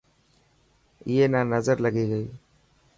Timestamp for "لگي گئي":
1.85-2.27